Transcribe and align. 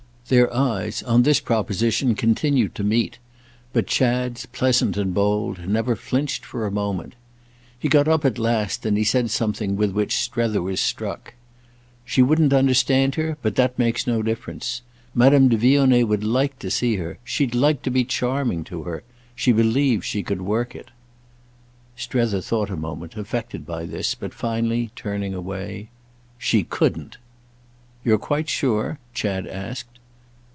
Their 0.27 0.53
eyes, 0.55 1.03
on 1.03 1.23
this 1.23 1.41
proposition, 1.41 2.15
continued 2.15 2.73
to 2.75 2.85
meet, 2.85 3.17
but 3.73 3.85
Chad's 3.85 4.45
pleasant 4.45 4.95
and 4.95 5.13
bold, 5.13 5.67
never 5.67 5.93
flinched 5.93 6.45
for 6.45 6.65
a 6.65 6.71
moment. 6.71 7.15
He 7.77 7.89
got 7.89 8.07
up 8.07 8.23
at 8.23 8.39
last 8.39 8.85
and 8.85 8.97
he 8.97 9.03
said 9.03 9.29
something 9.29 9.75
with 9.75 9.91
which 9.91 10.15
Strether 10.15 10.61
was 10.61 10.79
struck. 10.79 11.33
"She 12.05 12.21
wouldn't 12.21 12.53
understand 12.53 13.15
her, 13.15 13.37
but 13.41 13.57
that 13.57 13.77
makes 13.77 14.07
no 14.07 14.21
difference. 14.21 14.83
Madame 15.13 15.49
de 15.49 15.57
Vionnet 15.57 16.07
would 16.07 16.23
like 16.23 16.57
to 16.59 16.71
see 16.71 16.95
her. 16.95 17.17
She'd 17.25 17.53
like 17.53 17.81
to 17.81 17.91
be 17.91 18.05
charming 18.05 18.63
to 18.71 18.83
her. 18.83 19.03
She 19.35 19.51
believes 19.51 20.05
she 20.05 20.23
could 20.23 20.43
work 20.43 20.73
it." 20.73 20.91
Strether 21.97 22.39
thought 22.39 22.69
a 22.69 22.77
moment, 22.77 23.17
affected 23.17 23.65
by 23.65 23.83
this, 23.85 24.15
but 24.15 24.33
finally 24.33 24.91
turning 24.95 25.33
away. 25.33 25.89
"She 26.37 26.63
couldn't!" 26.63 27.17
"You're 28.05 28.17
quite 28.17 28.47
sure?" 28.47 28.97
Chad 29.13 29.45
asked. 29.45 29.87